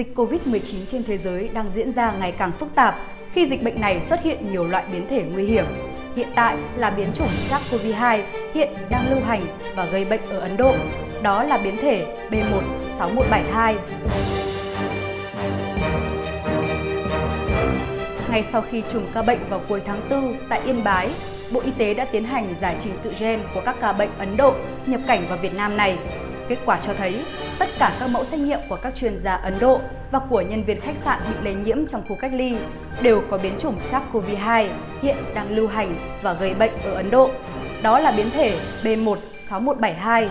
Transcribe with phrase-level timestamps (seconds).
[0.00, 2.98] dịch COVID-19 trên thế giới đang diễn ra ngày càng phức tạp
[3.32, 5.64] khi dịch bệnh này xuất hiện nhiều loại biến thể nguy hiểm.
[6.16, 8.22] Hiện tại là biến chủng SARS-CoV-2
[8.54, 10.74] hiện đang lưu hành và gây bệnh ở Ấn Độ.
[11.22, 13.74] Đó là biến thể B16172.
[18.30, 21.10] Ngay sau khi trùng ca bệnh vào cuối tháng 4 tại Yên Bái,
[21.50, 24.36] Bộ Y tế đã tiến hành giải trình tự gen của các ca bệnh Ấn
[24.36, 24.54] Độ
[24.86, 25.98] nhập cảnh vào Việt Nam này.
[26.50, 27.24] Kết quả cho thấy,
[27.58, 30.64] tất cả các mẫu xét nghiệm của các chuyên gia Ấn Độ và của nhân
[30.64, 32.56] viên khách sạn bị lây nhiễm trong khu cách ly
[33.02, 34.68] đều có biến chủng SARS-CoV-2
[35.02, 37.30] hiện đang lưu hành và gây bệnh ở Ấn Độ.
[37.82, 40.28] Đó là biến thể B16172.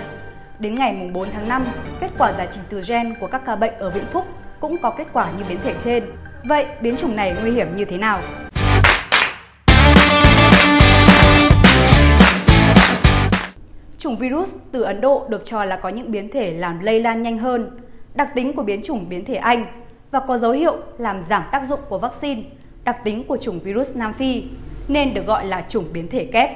[0.60, 1.66] Đến ngày 4 tháng 5,
[2.00, 4.26] kết quả giải trình tự gen của các ca bệnh ở Vĩnh Phúc
[4.60, 6.04] cũng có kết quả như biến thể trên.
[6.48, 8.22] Vậy biến chủng này nguy hiểm như thế nào?
[14.00, 17.22] Chủng virus từ Ấn Độ được cho là có những biến thể làm lây lan
[17.22, 17.80] nhanh hơn,
[18.16, 19.66] đặc tính của biến chủng biến thể Anh
[20.12, 22.42] và có dấu hiệu làm giảm tác dụng của vaccine,
[22.84, 24.44] đặc tính của chủng virus Nam Phi,
[24.88, 26.50] nên được gọi là chủng biến thể kép.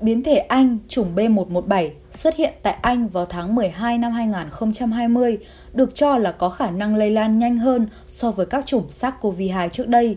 [0.00, 5.38] Biến thể Anh chủng B117 xuất hiện tại Anh vào tháng 12 năm 2020
[5.72, 9.68] được cho là có khả năng lây lan nhanh hơn so với các chủng SARS-CoV-2
[9.68, 10.16] trước đây.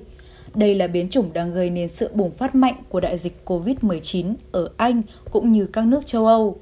[0.55, 4.33] Đây là biến chủng đang gây nên sự bùng phát mạnh của đại dịch COVID-19
[4.51, 6.57] ở Anh cũng như các nước châu Âu.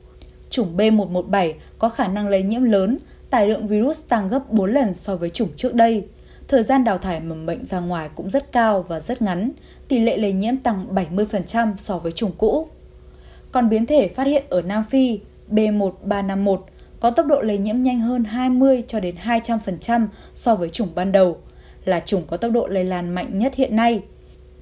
[0.50, 2.98] Chủng B117 có khả năng lây nhiễm lớn,
[3.30, 6.06] tải lượng virus tăng gấp 4 lần so với chủng trước đây.
[6.48, 9.52] Thời gian đào thải mầm bệnh ra ngoài cũng rất cao và rất ngắn,
[9.88, 12.68] tỷ lệ lây nhiễm tăng 70% so với chủng cũ.
[13.52, 15.20] Còn biến thể phát hiện ở Nam Phi
[15.52, 16.58] B1351
[17.00, 21.12] có tốc độ lây nhiễm nhanh hơn 20 cho đến 200% so với chủng ban
[21.12, 21.38] đầu,
[21.88, 24.02] là chủng có tốc độ lây lan mạnh nhất hiện nay.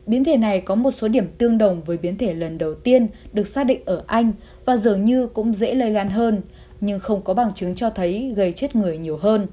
[0.05, 3.07] Biến thể này có một số điểm tương đồng với biến thể lần đầu tiên
[3.33, 4.31] được xác định ở Anh
[4.65, 6.41] và dường như cũng dễ lây lan hơn,
[6.81, 9.47] nhưng không có bằng chứng cho thấy gây chết người nhiều hơn.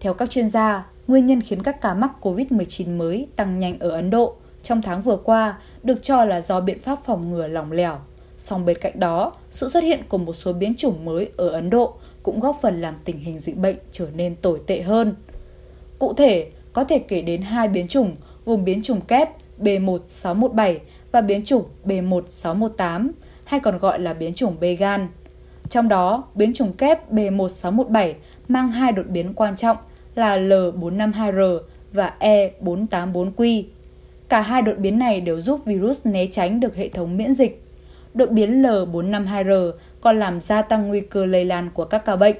[0.00, 3.90] Theo các chuyên gia, nguyên nhân khiến các ca mắc COVID-19 mới tăng nhanh ở
[3.90, 7.72] Ấn Độ trong tháng vừa qua được cho là do biện pháp phòng ngừa lỏng
[7.72, 7.98] lẻo.
[8.38, 11.70] Song bên cạnh đó, sự xuất hiện của một số biến chủng mới ở Ấn
[11.70, 15.14] Độ cũng góp phần làm tình hình dịch bệnh trở nên tồi tệ hơn.
[15.98, 18.16] Cụ thể, có thể kể đến hai biến chủng
[18.46, 19.28] gồm biến chủng kép
[19.60, 20.78] B1617
[21.12, 23.10] và biến chủng B1618,
[23.44, 25.08] hay còn gọi là biến chủng Began.
[25.68, 28.12] Trong đó, biến chủng kép B1617
[28.48, 29.76] mang hai đột biến quan trọng
[30.14, 31.58] là L452R
[31.92, 33.62] và E484Q.
[34.28, 37.62] Cả hai đột biến này đều giúp virus né tránh được hệ thống miễn dịch.
[38.14, 42.36] Đột biến L452R còn làm gia tăng nguy cơ lây lan của các ca bệnh.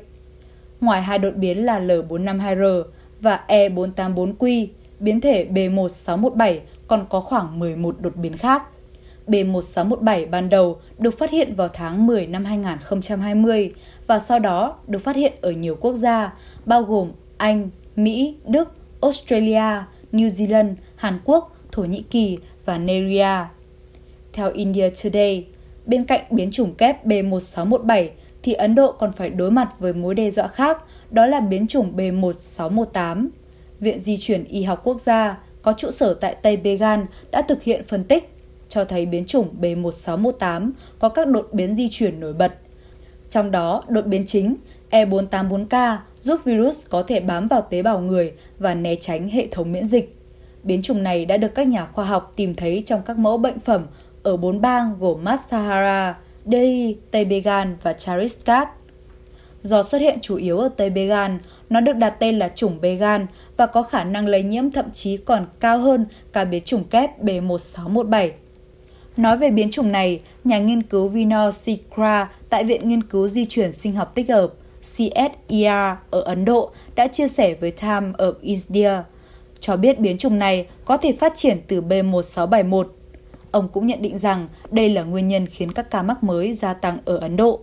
[0.80, 2.82] Ngoài hai đột biến là L452R
[3.20, 4.66] và E484Q,
[5.00, 6.58] biến thể B1617
[6.88, 8.62] còn có khoảng 11 đột biến khác.
[9.26, 13.72] B1617 ban đầu được phát hiện vào tháng 10 năm 2020
[14.06, 16.32] và sau đó được phát hiện ở nhiều quốc gia,
[16.66, 23.44] bao gồm Anh, Mỹ, Đức, Australia, New Zealand, Hàn Quốc, Thổ Nhĩ Kỳ và Nigeria.
[24.32, 25.46] Theo India Today,
[25.86, 28.08] bên cạnh biến chủng kép B1617
[28.42, 31.66] thì Ấn Độ còn phải đối mặt với mối đe dọa khác, đó là biến
[31.66, 33.28] chủng B1618.
[33.80, 37.00] Viện Di chuyển Y học Quốc gia có trụ sở tại Tây Bengal
[37.30, 38.30] đã thực hiện phân tích,
[38.68, 42.54] cho thấy biến chủng B1618 có các đột biến di chuyển nổi bật.
[43.30, 44.56] Trong đó, đột biến chính
[44.90, 49.72] E484K giúp virus có thể bám vào tế bào người và né tránh hệ thống
[49.72, 50.16] miễn dịch.
[50.62, 53.60] Biến chủng này đã được các nhà khoa học tìm thấy trong các mẫu bệnh
[53.60, 53.86] phẩm
[54.22, 56.14] ở bốn bang gồm Maharashtra,
[56.50, 58.68] Delhi, Tây Bengal và Chhattisgarh.
[59.62, 61.32] Do xuất hiện chủ yếu ở Tây Bengal,
[61.70, 63.22] nó được đặt tên là chủng Bengal
[63.56, 67.20] và có khả năng lây nhiễm thậm chí còn cao hơn cả biến chủng kép
[67.22, 68.30] B1617.
[69.16, 73.46] Nói về biến chủng này, nhà nghiên cứu Vinod Sikra tại Viện Nghiên cứu Di
[73.46, 74.48] chuyển Sinh học Tích hợp
[74.82, 78.92] CSIR ở Ấn Độ đã chia sẻ với Time of India,
[79.60, 82.84] cho biết biến chủng này có thể phát triển từ B1671
[83.50, 86.74] Ông cũng nhận định rằng đây là nguyên nhân khiến các ca mắc mới gia
[86.74, 87.60] tăng ở Ấn Độ.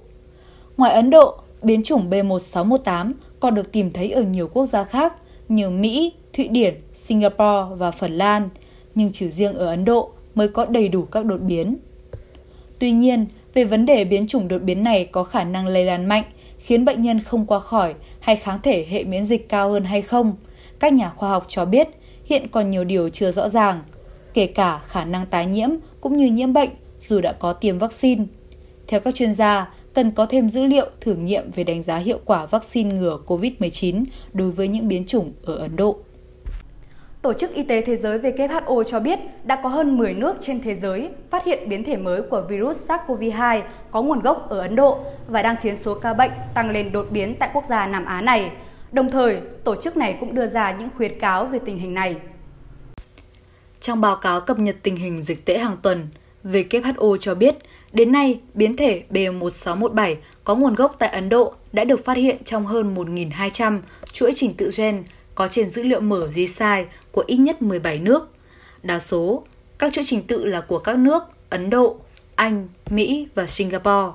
[0.78, 5.14] Ngoài Ấn Độ, biến chủng B1618 còn được tìm thấy ở nhiều quốc gia khác
[5.49, 8.49] như Mỹ, Thụy Điển, Singapore và Phần Lan,
[8.96, 11.78] nhưng chỉ riêng ở Ấn Độ mới có đầy đủ các đột biến.
[12.79, 16.05] Tuy nhiên, về vấn đề biến chủng đột biến này có khả năng lây lan
[16.05, 16.23] mạnh,
[16.59, 20.02] khiến bệnh nhân không qua khỏi hay kháng thể hệ miễn dịch cao hơn hay
[20.02, 20.35] không,
[20.79, 21.87] các nhà khoa học cho biết
[22.26, 23.82] hiện còn nhiều điều chưa rõ ràng–
[24.35, 25.70] kể cả khả năng tái nhiễm
[26.02, 28.23] cũng như nhiễm bệnh dù đã có tiêm vaccine.
[28.87, 32.20] Theo các chuyên gia, cần có thêm dữ liệu thử nghiệm về đánh giá hiệu
[32.26, 34.03] quả vaccine ngừa COVID-19
[34.34, 35.97] đối với những biến chủng ở Ấn Độ.
[37.22, 40.61] Tổ chức Y tế Thế giới WHO cho biết đã có hơn 10 nước trên
[40.61, 43.61] thế giới phát hiện biến thể mới của virus SARS-CoV-2
[43.91, 47.08] có nguồn gốc ở Ấn Độ và đang khiến số ca bệnh tăng lên đột
[47.09, 48.52] biến tại quốc gia Nam Á này.
[48.91, 52.16] Đồng thời, tổ chức này cũng đưa ra những khuyến cáo về tình hình này.
[53.85, 56.08] Trong báo cáo cập nhật tình hình dịch tễ hàng tuần,
[56.43, 57.55] WHO cho biết,
[57.93, 62.43] đến nay, biến thể B1617 có nguồn gốc tại Ấn Độ đã được phát hiện
[62.43, 65.03] trong hơn 1.200 chuỗi trình tự gen
[65.35, 68.29] có trên dữ liệu mở GSI của ít nhất 17 nước.
[68.84, 69.43] Đa số,
[69.79, 71.97] các chuỗi trình tự là của các nước Ấn Độ,
[72.35, 74.14] Anh, Mỹ và Singapore.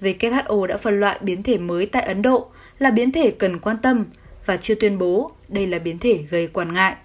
[0.00, 2.48] WHO đã phân loại biến thể mới tại Ấn Độ
[2.78, 4.04] là biến thể cần quan tâm
[4.46, 6.96] và chưa tuyên bố đây là biến thể gây quan ngại.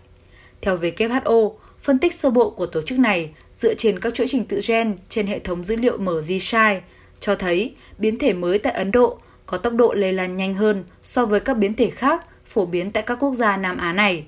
[0.62, 4.46] Theo WHO, phân tích sơ bộ của tổ chức này dựa trên các chuỗi trình
[4.46, 6.80] tự gen trên hệ thống dữ liệu mở GSI
[7.20, 10.84] cho thấy biến thể mới tại Ấn Độ có tốc độ lây lan nhanh hơn
[11.04, 14.26] so với các biến thể khác phổ biến tại các quốc gia Nam Á này,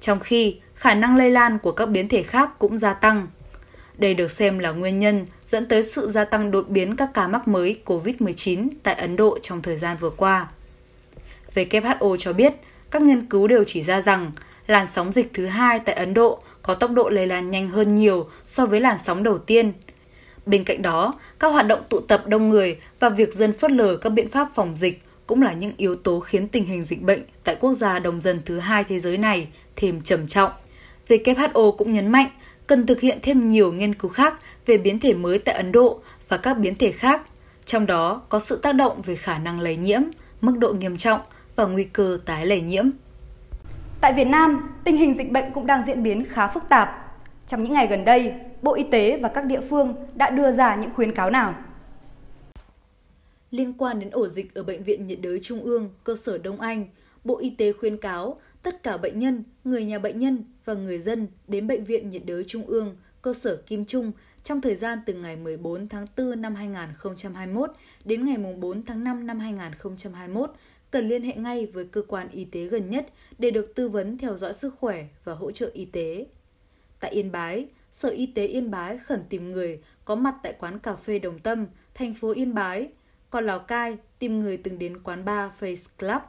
[0.00, 3.28] trong khi khả năng lây lan của các biến thể khác cũng gia tăng.
[3.98, 7.28] Đây được xem là nguyên nhân dẫn tới sự gia tăng đột biến các ca
[7.28, 10.48] mắc mới COVID-19 tại Ấn Độ trong thời gian vừa qua.
[11.54, 12.52] WHO cho biết,
[12.90, 14.32] các nghiên cứu đều chỉ ra rằng
[14.66, 17.94] làn sóng dịch thứ hai tại Ấn Độ có tốc độ lây lan nhanh hơn
[17.94, 19.72] nhiều so với làn sóng đầu tiên.
[20.46, 23.96] Bên cạnh đó, các hoạt động tụ tập đông người và việc dân phớt lờ
[23.96, 27.22] các biện pháp phòng dịch cũng là những yếu tố khiến tình hình dịch bệnh
[27.44, 30.50] tại quốc gia đông dân thứ hai thế giới này thêm trầm trọng.
[31.08, 32.30] WHO cũng nhấn mạnh
[32.66, 34.34] cần thực hiện thêm nhiều nghiên cứu khác
[34.66, 37.22] về biến thể mới tại Ấn Độ và các biến thể khác,
[37.66, 40.00] trong đó có sự tác động về khả năng lây nhiễm,
[40.40, 41.20] mức độ nghiêm trọng
[41.56, 42.84] và nguy cơ tái lây nhiễm.
[44.00, 47.16] Tại Việt Nam, tình hình dịch bệnh cũng đang diễn biến khá phức tạp.
[47.46, 48.32] Trong những ngày gần đây,
[48.62, 51.54] Bộ Y tế và các địa phương đã đưa ra những khuyến cáo nào?
[53.50, 56.60] Liên quan đến ổ dịch ở Bệnh viện nhiệt đới Trung ương, cơ sở Đông
[56.60, 56.86] Anh,
[57.24, 60.98] Bộ Y tế khuyến cáo tất cả bệnh nhân, người nhà bệnh nhân và người
[60.98, 64.12] dân đến Bệnh viện nhiệt đới Trung ương, cơ sở Kim Trung
[64.44, 67.72] trong thời gian từ ngày 14 tháng 4 năm 2021
[68.04, 70.50] đến ngày 4 tháng 5 năm 2021
[70.90, 73.06] cần liên hệ ngay với cơ quan y tế gần nhất
[73.38, 76.26] để được tư vấn theo dõi sức khỏe và hỗ trợ y tế.
[77.00, 80.78] Tại Yên Bái, Sở Y tế Yên Bái khẩn tìm người có mặt tại quán
[80.78, 82.88] cà phê Đồng Tâm, thành phố Yên Bái,
[83.30, 86.22] còn Lào Cai tìm người từng đến quán bar Face Club.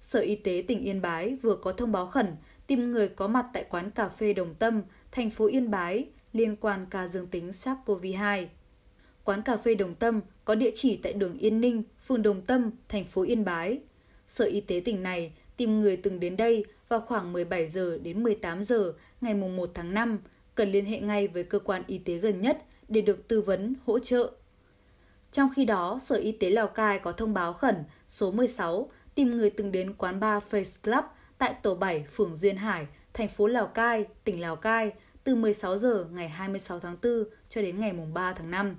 [0.00, 2.26] Sở Y tế tỉnh Yên Bái vừa có thông báo khẩn
[2.66, 6.56] tìm người có mặt tại quán cà phê Đồng Tâm, thành phố Yên Bái liên
[6.56, 8.46] quan ca dương tính SARS-CoV-2.
[9.30, 12.70] Quán cà phê Đồng Tâm có địa chỉ tại đường Yên Ninh, phường Đồng Tâm,
[12.88, 13.78] thành phố Yên Bái.
[14.26, 18.22] Sở Y tế tỉnh này tìm người từng đến đây vào khoảng 17 giờ đến
[18.22, 20.18] 18 giờ ngày 1 tháng 5,
[20.54, 23.74] cần liên hệ ngay với cơ quan y tế gần nhất để được tư vấn,
[23.86, 24.30] hỗ trợ.
[25.32, 27.76] Trong khi đó, Sở Y tế Lào Cai có thông báo khẩn
[28.08, 31.04] số 16 tìm người từng đến quán bar Face Club
[31.38, 34.92] tại tổ 7 phường Duyên Hải, thành phố Lào Cai, tỉnh Lào Cai
[35.24, 38.76] từ 16 giờ ngày 26 tháng 4 cho đến ngày 3 tháng 5.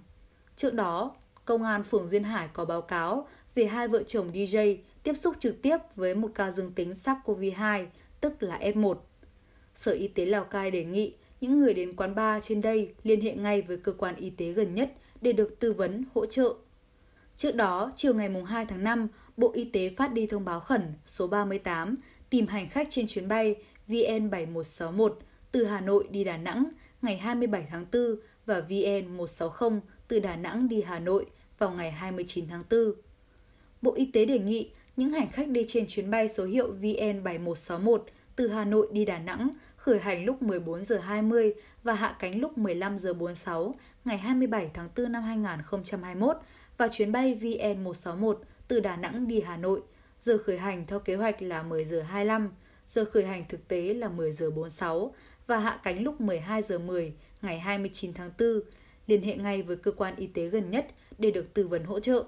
[0.62, 1.16] Trước đó,
[1.46, 5.36] Công an phường Duyên Hải có báo cáo về hai vợ chồng DJ tiếp xúc
[5.40, 7.86] trực tiếp với một ca dương tính SARS-CoV-2,
[8.20, 8.96] tức là F1.
[9.76, 13.22] Sở Y tế Lào Cai đề nghị những người đến quán bar trên đây liên
[13.22, 16.54] hệ ngay với cơ quan y tế gần nhất để được tư vấn, hỗ trợ.
[17.38, 20.94] Trước đó, chiều ngày 2 tháng 5, Bộ Y tế phát đi thông báo khẩn
[21.06, 21.96] số 38
[22.30, 23.56] tìm hành khách trên chuyến bay
[23.88, 25.14] VN7161
[25.52, 26.66] từ Hà Nội đi Đà Nẵng
[27.02, 28.16] ngày 27 tháng 4
[28.46, 29.80] và VN160
[30.12, 31.26] từ Đà Nẵng đi Hà Nội
[31.58, 32.80] vào ngày 29 tháng 4.
[33.82, 38.00] Bộ Y tế đề nghị những hành khách đi trên chuyến bay số hiệu VN7161
[38.36, 41.54] từ Hà Nội đi Đà Nẵng khởi hành lúc 14 giờ 20
[41.84, 43.76] và hạ cánh lúc 15 giờ 46
[44.06, 46.38] ngày 27 tháng 4 năm 2021
[46.78, 48.36] và chuyến bay VN161
[48.68, 49.82] từ Đà Nẵng đi Hà Nội.
[50.20, 52.50] Giờ khởi hành theo kế hoạch là 10 giờ 25,
[52.88, 55.14] giờ khởi hành thực tế là 10 giờ 46
[55.48, 58.62] và hạ cánh lúc 12 giờ 10 ngày 29 tháng 4.
[59.12, 60.88] Liên hệ ngay với cơ quan y tế gần nhất
[61.18, 62.24] để được tư vấn hỗ trợ.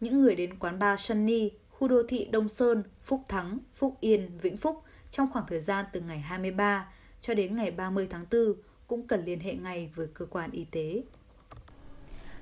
[0.00, 4.30] Những người đến quán bar Sunny, khu đô thị Đông Sơn, Phúc Thắng, Phúc Yên,
[4.42, 6.88] Vĩnh Phúc trong khoảng thời gian từ ngày 23
[7.20, 8.54] cho đến ngày 30 tháng 4
[8.86, 11.02] cũng cần liên hệ ngay với cơ quan y tế.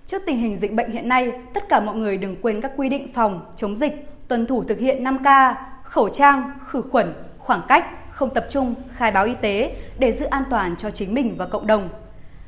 [0.07, 2.89] Trước tình hình dịch bệnh hiện nay, tất cả mọi người đừng quên các quy
[2.89, 3.93] định phòng, chống dịch,
[4.29, 9.11] tuân thủ thực hiện 5K, khẩu trang, khử khuẩn, khoảng cách, không tập trung, khai
[9.11, 11.89] báo y tế để giữ an toàn cho chính mình và cộng đồng.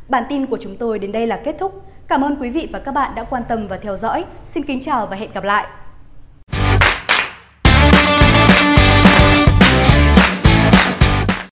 [0.09, 1.83] Bản tin của chúng tôi đến đây là kết thúc.
[2.09, 4.25] Cảm ơn quý vị và các bạn đã quan tâm và theo dõi.
[4.47, 5.67] Xin kính chào và hẹn gặp lại.